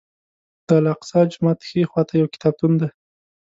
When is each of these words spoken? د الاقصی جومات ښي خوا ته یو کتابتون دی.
د 0.67 0.69
الاقصی 0.79 1.21
جومات 1.31 1.59
ښي 1.67 1.81
خوا 1.89 2.01
ته 2.07 2.13
یو 2.21 2.31
کتابتون 2.33 2.71
دی. 2.81 2.89